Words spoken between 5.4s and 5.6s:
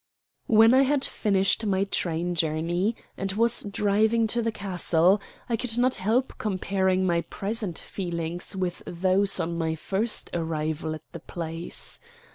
I